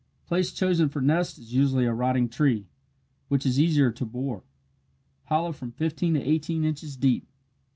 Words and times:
Place 0.25 0.51
chosen 0.51 0.89
for 0.89 0.99
nest 0.99 1.37
is 1.37 1.53
usually 1.53 1.85
a 1.85 1.93
rotting 1.93 2.27
tree, 2.27 2.65
which 3.27 3.45
is 3.45 3.59
easier 3.59 3.91
to 3.91 4.03
bore. 4.03 4.43
Hollow 5.25 5.51
from 5.51 5.73
fifteen 5.73 6.15
to 6.15 6.19
eighteen 6.21 6.63
inches 6.63 6.97
deep. 6.97 7.27